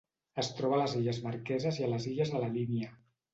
[0.43, 2.91] Es troba a les Illes Marqueses i les Illes de la Línia.